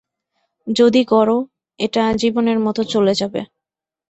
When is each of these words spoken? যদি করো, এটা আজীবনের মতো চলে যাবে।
যদি 0.67 1.01
করো, 1.03 1.37
এটা 1.79 2.01
আজীবনের 2.07 2.59
মতো 2.59 2.81
চলে 2.83 3.13
যাবে। 3.13 3.41